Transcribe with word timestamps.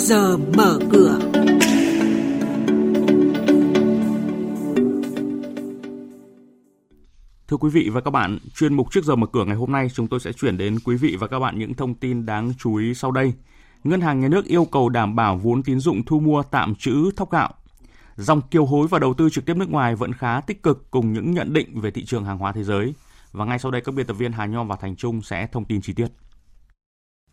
giờ 0.00 0.36
mở 0.36 0.78
cửa. 0.92 1.18
Thưa 7.48 7.56
quý 7.56 7.70
vị 7.70 7.88
và 7.92 8.00
các 8.00 8.10
bạn, 8.10 8.38
chuyên 8.54 8.74
mục 8.74 8.92
trước 8.92 9.04
giờ 9.04 9.16
mở 9.16 9.26
cửa 9.32 9.44
ngày 9.44 9.56
hôm 9.56 9.72
nay 9.72 9.88
chúng 9.94 10.08
tôi 10.08 10.20
sẽ 10.20 10.32
chuyển 10.32 10.56
đến 10.56 10.78
quý 10.84 10.96
vị 10.96 11.16
và 11.20 11.26
các 11.26 11.38
bạn 11.38 11.58
những 11.58 11.74
thông 11.74 11.94
tin 11.94 12.26
đáng 12.26 12.52
chú 12.58 12.74
ý 12.74 12.94
sau 12.94 13.10
đây. 13.10 13.32
Ngân 13.84 14.00
hàng 14.00 14.20
Nhà 14.20 14.28
nước 14.28 14.44
yêu 14.44 14.64
cầu 14.64 14.88
đảm 14.88 15.16
bảo 15.16 15.36
vốn 15.36 15.62
tín 15.62 15.80
dụng 15.80 16.04
thu 16.04 16.20
mua 16.20 16.42
tạm 16.42 16.74
trữ 16.74 17.10
thóc 17.16 17.30
gạo. 17.30 17.54
Dòng 18.16 18.40
kiều 18.40 18.64
hối 18.64 18.88
và 18.88 18.98
đầu 18.98 19.14
tư 19.14 19.30
trực 19.30 19.46
tiếp 19.46 19.56
nước 19.56 19.70
ngoài 19.70 19.96
vẫn 19.96 20.12
khá 20.12 20.40
tích 20.40 20.62
cực 20.62 20.90
cùng 20.90 21.12
những 21.12 21.30
nhận 21.30 21.52
định 21.52 21.80
về 21.80 21.90
thị 21.90 22.04
trường 22.04 22.24
hàng 22.24 22.38
hóa 22.38 22.52
thế 22.52 22.64
giới. 22.64 22.94
Và 23.32 23.44
ngay 23.44 23.58
sau 23.58 23.70
đây 23.70 23.80
các 23.80 23.94
biên 23.94 24.06
tập 24.06 24.14
viên 24.14 24.32
Hà 24.32 24.46
Nho 24.46 24.64
và 24.64 24.76
Thành 24.76 24.96
Trung 24.96 25.22
sẽ 25.22 25.46
thông 25.52 25.64
tin 25.64 25.80
chi 25.80 25.92
tiết. 25.92 26.08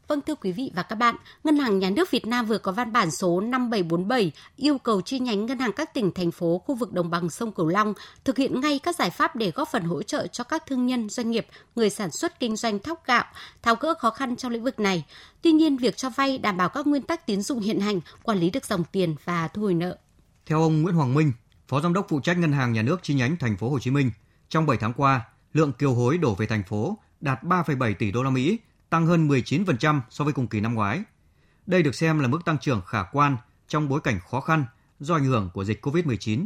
Vâng 0.08 0.21
thưa 0.21 0.36
quý 0.36 0.52
vị 0.52 0.71
và 0.75 0.84
các 0.84 0.96
bạn, 0.96 1.16
Ngân 1.43 1.57
hàng 1.57 1.79
Nhà 1.79 1.89
nước 1.89 2.11
Việt 2.11 2.28
Nam 2.28 2.46
vừa 2.46 2.57
có 2.57 2.71
văn 2.71 2.92
bản 2.92 3.11
số 3.11 3.42
5747 3.42 4.32
yêu 4.56 4.78
cầu 4.78 5.02
chi 5.02 5.20
nhánh 5.20 5.46
ngân 5.46 5.60
hàng 5.60 5.71
các 5.71 5.93
tỉnh, 5.93 6.11
thành 6.11 6.32
phố, 6.32 6.61
khu 6.65 6.75
vực 6.75 6.93
đồng 6.93 7.10
bằng 7.10 7.29
sông 7.29 7.52
Cửu 7.52 7.68
Long 7.68 7.93
thực 8.24 8.38
hiện 8.38 8.62
ngay 8.62 8.79
các 8.79 8.96
giải 8.96 9.10
pháp 9.10 9.36
để 9.36 9.51
góp 9.51 9.70
phần 9.71 9.84
hỗ 9.84 10.04
trợ 10.04 10.28
cho 10.28 10.43
các 10.43 10.64
thương 10.65 10.86
nhân, 10.86 11.10
doanh 11.10 11.32
nghiệp, 11.32 11.48
người 11.75 11.89
sản 11.89 12.12
xuất 12.12 12.39
kinh 12.39 12.56
doanh 12.56 12.79
thóc 12.79 13.04
gạo, 13.06 13.25
tháo 13.62 13.75
gỡ 13.75 13.93
khó 13.93 14.10
khăn 14.10 14.36
trong 14.36 14.51
lĩnh 14.51 14.64
vực 14.64 14.79
này. 14.79 15.06
Tuy 15.42 15.51
nhiên, 15.51 15.78
việc 15.78 15.98
cho 15.98 16.10
vay 16.10 16.37
đảm 16.37 16.57
bảo 16.57 16.70
các 16.70 16.87
nguyên 16.87 17.01
tắc 17.01 17.26
tín 17.26 17.42
dụng 17.42 17.60
hiện 17.60 17.79
hành, 17.79 18.00
quản 18.24 18.37
lý 18.37 18.50
được 18.50 18.65
dòng 18.65 18.84
tiền 18.92 19.15
và 19.26 19.48
thu 19.48 19.62
hồi 19.62 19.74
nợ. 19.74 19.98
Theo 20.46 20.62
ông 20.62 20.82
Nguyễn 20.82 20.96
Hoàng 20.96 21.14
Minh, 21.14 21.32
Phó 21.68 21.82
Giám 21.82 21.93
đốc 21.93 22.06
phụ 22.10 22.20
trách 22.20 22.37
Ngân 22.37 22.51
hàng 22.51 22.74
Nhà 22.74 22.82
nước 22.82 23.00
chi 23.04 23.14
nhánh 23.14 23.37
thành 23.37 23.57
phố 23.57 23.70
Hồ 23.70 23.79
Chí 23.79 23.92
Minh, 23.92 24.12
trong 24.50 24.65
7 24.65 24.78
tháng 24.78 24.93
qua, 24.93 25.21
lượng 25.54 25.74
kiều 25.74 25.93
hối 25.93 26.18
đổ 26.18 26.36
về 26.36 26.46
thành 26.46 26.64
phố 26.64 26.98
đạt 27.21 27.43
3,7 27.43 27.93
tỷ 28.00 28.12
đô 28.12 28.24
la 28.24 28.29
Mỹ, 28.29 28.57
tăng 28.89 29.05
hơn 29.05 29.27
19% 29.27 30.01
so 30.09 30.23
với 30.23 30.33
cùng 30.33 30.47
kỳ 30.47 30.59
năm 30.59 30.73
ngoái. 30.73 31.04
Đây 31.65 31.83
được 31.83 31.95
xem 31.95 32.19
là 32.19 32.28
mức 32.28 32.45
tăng 32.45 32.58
trưởng 32.58 32.81
khả 32.81 33.03
quan 33.03 33.38
trong 33.67 33.89
bối 33.89 34.02
cảnh 34.02 34.20
khó 34.30 34.42
khăn 34.42 34.66
do 35.00 35.16
ảnh 35.16 35.25
hưởng 35.25 35.50
của 35.53 35.64
dịch 35.64 35.86
COVID-19. 35.86 36.45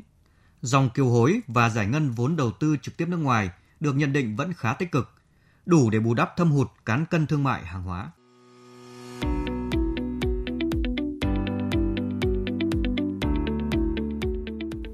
Dòng 0.61 0.89
kiều 0.89 1.09
hối 1.09 1.41
và 1.47 1.69
giải 1.69 1.87
ngân 1.87 2.11
vốn 2.11 2.35
đầu 2.35 2.51
tư 2.51 2.75
trực 2.81 2.97
tiếp 2.97 3.07
nước 3.07 3.17
ngoài 3.17 3.49
được 3.79 3.93
nhận 3.93 4.13
định 4.13 4.35
vẫn 4.35 4.53
khá 4.53 4.73
tích 4.73 4.91
cực, 4.91 5.11
đủ 5.65 5.89
để 5.89 5.99
bù 5.99 6.13
đắp 6.13 6.37
thâm 6.37 6.51
hụt 6.51 6.67
cán 6.85 7.05
cân 7.05 7.27
thương 7.27 7.43
mại 7.43 7.65
hàng 7.65 7.83
hóa. 7.83 8.11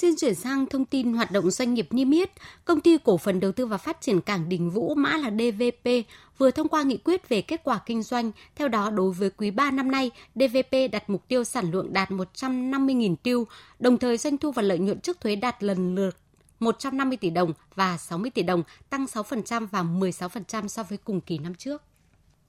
Xin 0.00 0.16
chuyển 0.16 0.34
sang 0.34 0.66
thông 0.66 0.84
tin 0.84 1.12
hoạt 1.12 1.30
động 1.30 1.50
doanh 1.50 1.74
nghiệp 1.74 1.88
niêm 1.90 2.10
yết. 2.10 2.30
Công 2.64 2.80
ty 2.80 2.98
cổ 3.04 3.18
phần 3.18 3.40
đầu 3.40 3.52
tư 3.52 3.66
và 3.66 3.78
phát 3.78 4.00
triển 4.00 4.20
cảng 4.20 4.48
Đình 4.48 4.70
Vũ 4.70 4.94
mã 4.94 5.16
là 5.16 5.30
DVP 5.30 5.90
vừa 6.38 6.50
thông 6.50 6.68
qua 6.68 6.82
nghị 6.82 6.96
quyết 6.96 7.28
về 7.28 7.42
kết 7.42 7.60
quả 7.64 7.80
kinh 7.86 8.02
doanh. 8.02 8.32
Theo 8.56 8.68
đó, 8.68 8.90
đối 8.90 9.12
với 9.12 9.30
quý 9.30 9.50
3 9.50 9.70
năm 9.70 9.90
nay, 9.90 10.10
DVP 10.34 10.92
đặt 10.92 11.10
mục 11.10 11.28
tiêu 11.28 11.44
sản 11.44 11.70
lượng 11.70 11.92
đạt 11.92 12.10
150.000 12.10 13.16
tiêu, 13.16 13.46
đồng 13.78 13.98
thời 13.98 14.18
doanh 14.18 14.38
thu 14.38 14.52
và 14.52 14.62
lợi 14.62 14.78
nhuận 14.78 15.00
trước 15.00 15.20
thuế 15.20 15.36
đạt 15.36 15.62
lần 15.62 15.94
lượt 15.94 16.16
150 16.60 17.16
tỷ 17.16 17.30
đồng 17.30 17.52
và 17.74 17.96
60 17.96 18.30
tỷ 18.30 18.42
đồng, 18.42 18.62
tăng 18.90 19.04
6% 19.04 19.66
và 19.66 19.82
16% 19.82 20.68
so 20.68 20.82
với 20.82 20.98
cùng 20.98 21.20
kỳ 21.20 21.38
năm 21.38 21.54
trước. 21.54 21.82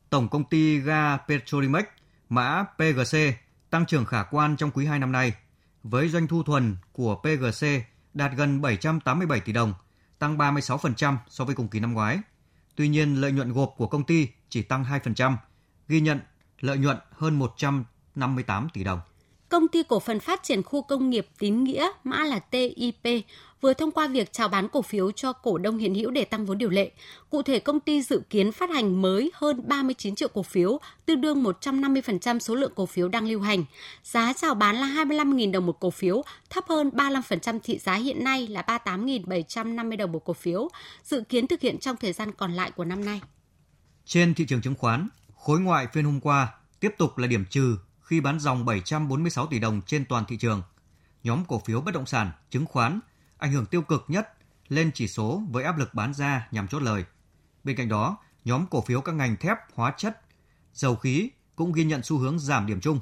Tổng 0.09 0.29
công 0.29 0.43
ty 0.43 0.79
ga 0.79 1.17
Petrolimex, 1.17 1.85
mã 2.29 2.65
PGC, 2.75 3.17
tăng 3.69 3.85
trưởng 3.85 4.05
khả 4.05 4.23
quan 4.23 4.55
trong 4.57 4.71
quý 4.71 4.85
2 4.85 4.99
năm 4.99 5.11
nay, 5.11 5.33
với 5.83 6.09
doanh 6.09 6.27
thu 6.27 6.43
thuần 6.43 6.75
của 6.91 7.15
PGC 7.15 7.67
đạt 8.13 8.31
gần 8.37 8.61
787 8.61 9.39
tỷ 9.39 9.53
đồng, 9.53 9.73
tăng 10.19 10.37
36% 10.37 11.15
so 11.29 11.45
với 11.45 11.55
cùng 11.55 11.67
kỳ 11.67 11.79
năm 11.79 11.93
ngoái. 11.93 12.19
Tuy 12.75 12.87
nhiên, 12.87 13.21
lợi 13.21 13.31
nhuận 13.31 13.53
gộp 13.53 13.73
của 13.77 13.87
công 13.87 14.03
ty 14.03 14.27
chỉ 14.49 14.61
tăng 14.61 14.83
2%, 14.83 15.35
ghi 15.87 16.01
nhận 16.01 16.19
lợi 16.59 16.77
nhuận 16.77 16.97
hơn 17.11 17.39
158 17.39 18.67
tỷ 18.73 18.83
đồng. 18.83 18.99
Công 19.49 19.67
ty 19.67 19.83
cổ 19.83 19.99
phần 19.99 20.19
phát 20.19 20.43
triển 20.43 20.63
khu 20.63 20.81
công 20.81 21.09
nghiệp 21.09 21.27
Tín 21.39 21.63
Nghĩa, 21.63 21.89
mã 22.03 22.23
là 22.23 22.39
TIP, 22.39 23.25
vừa 23.61 23.73
thông 23.73 23.91
qua 23.91 24.07
việc 24.07 24.33
chào 24.33 24.47
bán 24.47 24.69
cổ 24.69 24.81
phiếu 24.81 25.11
cho 25.11 25.33
cổ 25.33 25.57
đông 25.57 25.77
hiện 25.77 25.95
hữu 25.95 26.11
để 26.11 26.25
tăng 26.25 26.45
vốn 26.45 26.57
điều 26.57 26.69
lệ. 26.69 26.91
Cụ 27.29 27.41
thể, 27.41 27.59
công 27.59 27.79
ty 27.79 28.01
dự 28.01 28.21
kiến 28.29 28.51
phát 28.51 28.69
hành 28.69 29.01
mới 29.01 29.31
hơn 29.33 29.67
39 29.67 30.15
triệu 30.15 30.27
cổ 30.27 30.43
phiếu, 30.43 30.79
tương 31.05 31.21
đương 31.21 31.43
150% 31.43 32.39
số 32.39 32.55
lượng 32.55 32.71
cổ 32.75 32.85
phiếu 32.85 33.07
đang 33.07 33.27
lưu 33.27 33.41
hành. 33.41 33.65
Giá 34.03 34.33
chào 34.33 34.55
bán 34.55 34.75
là 34.75 34.87
25.000 34.87 35.51
đồng 35.51 35.65
một 35.65 35.79
cổ 35.79 35.89
phiếu, 35.89 36.23
thấp 36.49 36.63
hơn 36.67 36.89
35% 36.89 37.59
thị 37.63 37.77
giá 37.77 37.93
hiện 37.93 38.23
nay 38.23 38.47
là 38.47 38.61
38.750 38.61 39.97
đồng 39.97 40.11
một 40.11 40.25
cổ 40.25 40.33
phiếu, 40.33 40.69
dự 41.03 41.23
kiến 41.29 41.47
thực 41.47 41.61
hiện 41.61 41.77
trong 41.79 41.97
thời 41.97 42.13
gian 42.13 42.31
còn 42.31 42.51
lại 42.53 42.71
của 42.71 42.85
năm 42.85 43.05
nay. 43.05 43.21
Trên 44.05 44.33
thị 44.33 44.45
trường 44.47 44.61
chứng 44.61 44.75
khoán, 44.75 45.07
khối 45.35 45.59
ngoại 45.59 45.87
phiên 45.93 46.05
hôm 46.05 46.19
qua 46.19 46.53
tiếp 46.79 46.95
tục 46.97 47.17
là 47.17 47.27
điểm 47.27 47.45
trừ 47.49 47.77
khi 48.01 48.21
bán 48.21 48.39
dòng 48.39 48.65
746 48.65 49.47
tỷ 49.47 49.59
đồng 49.59 49.81
trên 49.85 50.05
toàn 50.05 50.25
thị 50.27 50.37
trường. 50.37 50.61
Nhóm 51.23 51.43
cổ 51.47 51.61
phiếu 51.65 51.81
bất 51.81 51.93
động 51.93 52.05
sản, 52.05 52.31
chứng 52.49 52.65
khoán 52.65 52.99
ảnh 53.39 53.51
hưởng 53.51 53.65
tiêu 53.65 53.81
cực 53.81 54.05
nhất 54.07 54.33
lên 54.67 54.91
chỉ 54.93 55.07
số 55.07 55.41
với 55.49 55.63
áp 55.63 55.77
lực 55.77 55.93
bán 55.93 56.13
ra 56.13 56.47
nhằm 56.51 56.67
chốt 56.67 56.79
lời. 56.79 57.05
Bên 57.63 57.75
cạnh 57.75 57.89
đó, 57.89 58.17
nhóm 58.45 58.65
cổ 58.67 58.81
phiếu 58.81 59.01
các 59.01 59.15
ngành 59.15 59.35
thép, 59.35 59.57
hóa 59.73 59.93
chất, 59.97 60.21
dầu 60.73 60.95
khí 60.95 61.29
cũng 61.55 61.71
ghi 61.71 61.83
nhận 61.83 62.03
xu 62.03 62.17
hướng 62.17 62.39
giảm 62.39 62.67
điểm 62.67 62.81
chung. 62.81 62.99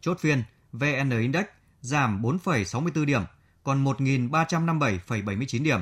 Chốt 0.00 0.18
phiên, 0.20 0.42
VN 0.72 1.10
Index 1.10 1.44
giảm 1.80 2.22
4,64 2.22 3.04
điểm, 3.04 3.22
còn 3.62 3.84
1.357,79 3.84 5.62
điểm. 5.62 5.80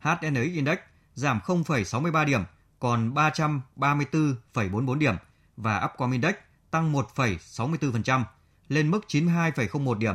HNX 0.00 0.54
Index 0.54 0.78
giảm 1.14 1.40
0,63 1.46 2.24
điểm, 2.24 2.40
còn 2.78 3.14
334,44 3.14 4.98
điểm 4.98 5.14
và 5.56 5.88
Upcom 5.92 6.10
Index 6.10 6.34
tăng 6.70 6.92
1,64% 6.92 8.24
lên 8.68 8.90
mức 8.90 9.00
92,01 9.08 9.94
điểm. 9.94 10.14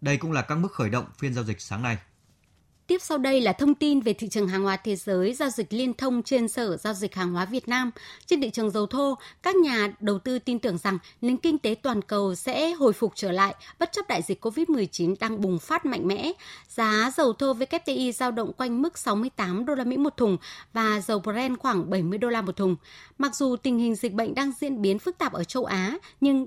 Đây 0.00 0.16
cũng 0.16 0.32
là 0.32 0.42
các 0.42 0.58
mức 0.58 0.72
khởi 0.72 0.90
động 0.90 1.04
phiên 1.18 1.34
giao 1.34 1.44
dịch 1.44 1.60
sáng 1.60 1.82
nay. 1.82 1.98
Tiếp 2.90 3.02
sau 3.02 3.18
đây 3.18 3.40
là 3.40 3.52
thông 3.52 3.74
tin 3.74 4.00
về 4.00 4.12
thị 4.12 4.28
trường 4.28 4.48
hàng 4.48 4.62
hóa 4.62 4.76
thế 4.76 4.96
giới 4.96 5.34
giao 5.34 5.50
dịch 5.50 5.72
liên 5.72 5.94
thông 5.94 6.22
trên 6.22 6.48
Sở 6.48 6.76
Giao 6.76 6.94
dịch 6.94 7.14
Hàng 7.14 7.32
hóa 7.32 7.44
Việt 7.44 7.68
Nam. 7.68 7.90
Trên 8.26 8.40
thị 8.40 8.50
trường 8.50 8.70
dầu 8.70 8.86
thô, 8.86 9.18
các 9.42 9.56
nhà 9.56 9.92
đầu 10.00 10.18
tư 10.18 10.38
tin 10.38 10.58
tưởng 10.58 10.78
rằng 10.78 10.98
nền 11.20 11.36
kinh 11.36 11.58
tế 11.58 11.74
toàn 11.82 12.02
cầu 12.02 12.34
sẽ 12.34 12.70
hồi 12.70 12.92
phục 12.92 13.12
trở 13.14 13.32
lại 13.32 13.54
bất 13.78 13.92
chấp 13.92 14.08
đại 14.08 14.22
dịch 14.22 14.44
COVID-19 14.44 15.14
đang 15.20 15.40
bùng 15.40 15.58
phát 15.58 15.86
mạnh 15.86 16.06
mẽ. 16.06 16.32
Giá 16.68 17.10
dầu 17.16 17.32
thô 17.32 17.54
WTI 17.54 18.12
giao 18.12 18.30
động 18.30 18.52
quanh 18.52 18.82
mức 18.82 18.98
68 18.98 19.64
đô 19.64 19.74
la 19.74 19.84
Mỹ 19.84 19.96
một 19.96 20.16
thùng 20.16 20.36
và 20.72 21.00
dầu 21.00 21.18
Brent 21.18 21.58
khoảng 21.58 21.90
70 21.90 22.18
đô 22.18 22.28
la 22.28 22.42
một 22.42 22.56
thùng. 22.56 22.76
Mặc 23.18 23.36
dù 23.36 23.56
tình 23.56 23.78
hình 23.78 23.94
dịch 23.94 24.12
bệnh 24.12 24.34
đang 24.34 24.52
diễn 24.60 24.82
biến 24.82 24.98
phức 24.98 25.18
tạp 25.18 25.32
ở 25.32 25.44
châu 25.44 25.64
Á, 25.64 25.98
nhưng 26.20 26.46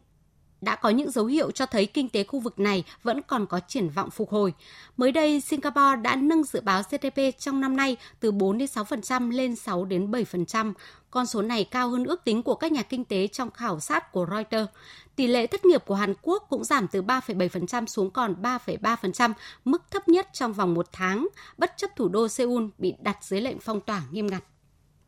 đã 0.64 0.76
có 0.76 0.90
những 0.90 1.12
dấu 1.12 1.26
hiệu 1.26 1.52
cho 1.52 1.66
thấy 1.66 1.86
kinh 1.86 2.10
tế 2.10 2.24
khu 2.24 2.40
vực 2.40 2.60
này 2.60 2.84
vẫn 3.04 3.22
còn 3.28 3.46
có 3.46 3.60
triển 3.68 3.90
vọng 3.90 4.10
phục 4.10 4.30
hồi. 4.30 4.54
Mới 4.98 5.12
đây, 5.12 5.42
Singapore 5.42 5.96
đã 6.02 6.16
nâng 6.16 6.44
dự 6.44 6.62
báo 6.62 6.82
GDP 6.92 7.40
trong 7.40 7.62
năm 7.62 7.76
nay 7.76 7.98
từ 8.20 8.32
4 8.32 8.58
đến 8.58 8.68
6% 8.74 9.32
lên 9.32 9.56
6 9.56 9.86
đến 9.86 10.12
7%. 10.12 10.74
Con 11.12 11.26
số 11.26 11.42
này 11.42 11.64
cao 11.64 11.90
hơn 11.90 12.06
ước 12.06 12.24
tính 12.24 12.44
của 12.44 12.56
các 12.56 12.72
nhà 12.72 12.82
kinh 12.82 13.06
tế 13.06 13.28
trong 13.28 13.52
khảo 13.52 13.80
sát 13.80 14.12
của 14.12 14.26
Reuters. 14.32 14.72
Tỷ 15.16 15.28
lệ 15.28 15.48
thất 15.48 15.66
nghiệp 15.66 15.84
của 15.86 15.96
Hàn 15.96 16.14
Quốc 16.22 16.46
cũng 16.50 16.64
giảm 16.64 16.88
từ 16.88 17.02
3,7% 17.02 17.86
xuống 17.86 18.12
còn 18.12 18.36
3,3%, 18.42 19.34
mức 19.66 19.92
thấp 19.92 20.08
nhất 20.08 20.30
trong 20.34 20.54
vòng 20.54 20.74
một 20.74 20.88
tháng, 20.92 21.28
bất 21.58 21.74
chấp 21.78 21.96
thủ 21.96 22.08
đô 22.08 22.28
Seoul 22.28 22.66
bị 22.78 22.94
đặt 23.00 23.18
dưới 23.22 23.42
lệnh 23.42 23.60
phong 23.60 23.82
tỏa 23.82 24.02
nghiêm 24.12 24.28
ngặt. 24.28 24.44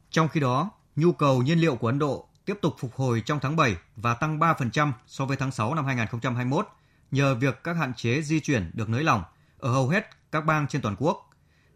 Trong 0.09 0.29
khi 0.29 0.39
đó, 0.39 0.69
nhu 0.95 1.11
cầu 1.11 1.41
nhiên 1.41 1.59
liệu 1.59 1.75
của 1.75 1.87
Ấn 1.87 1.99
Độ 1.99 2.27
tiếp 2.45 2.57
tục 2.61 2.75
phục 2.79 2.95
hồi 2.95 3.21
trong 3.25 3.39
tháng 3.39 3.55
7 3.55 3.75
và 3.95 4.13
tăng 4.13 4.39
3% 4.39 4.91
so 5.07 5.25
với 5.25 5.37
tháng 5.37 5.51
6 5.51 5.75
năm 5.75 5.85
2021 5.85 6.67
nhờ 7.11 7.35
việc 7.35 7.63
các 7.63 7.73
hạn 7.73 7.93
chế 7.93 8.21
di 8.21 8.39
chuyển 8.39 8.71
được 8.73 8.89
nới 8.89 9.03
lỏng 9.03 9.23
ở 9.59 9.71
hầu 9.71 9.89
hết 9.89 10.09
các 10.31 10.45
bang 10.45 10.67
trên 10.67 10.81
toàn 10.81 10.95
quốc. 10.99 11.29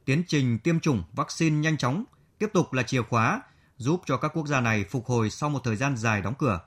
Tiến 0.05 0.23
trình 0.27 0.59
tiêm 0.59 0.79
chủng 0.79 1.03
vaccine 1.13 1.55
nhanh 1.55 1.77
chóng 1.77 2.03
tiếp 2.37 2.49
tục 2.53 2.73
là 2.73 2.83
chìa 2.83 3.01
khóa 3.01 3.41
giúp 3.77 4.01
cho 4.05 4.17
các 4.17 4.31
quốc 4.33 4.47
gia 4.47 4.61
này 4.61 4.85
phục 4.89 5.05
hồi 5.05 5.29
sau 5.29 5.49
một 5.49 5.59
thời 5.63 5.75
gian 5.75 5.97
dài 5.97 6.21
đóng 6.21 6.33
cửa. 6.37 6.59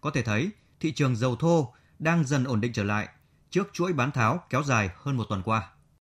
Có 0.00 0.10
thể 0.10 0.22
thấy, 0.22 0.50
thị 0.80 0.92
trường 0.92 1.16
dầu 1.16 1.36
thô 1.36 1.74
đang 1.98 2.24
dần 2.24 2.44
ổn 2.44 2.60
định 2.60 2.72
trở 2.72 2.84
lại 2.84 3.08
trước 3.50 3.68
chuỗi 3.72 3.92
bán 3.92 4.12
tháo 4.12 4.40
kéo 4.50 4.62
dài 4.62 4.90
hơn 4.96 5.16
một 5.16 5.24
tuần 5.28 5.42
qua. 5.42 5.68